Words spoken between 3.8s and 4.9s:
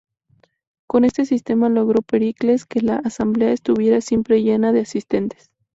siempre llena de